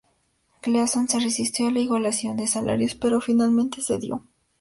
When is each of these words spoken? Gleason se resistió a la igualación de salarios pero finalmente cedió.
Gleason 0.63 1.07
se 1.07 1.19
resistió 1.19 1.67
a 1.67 1.71
la 1.71 1.77
igualación 1.79 2.35
de 2.35 2.47
salarios 2.47 2.95
pero 2.95 3.21
finalmente 3.21 3.83
cedió. 3.83 4.23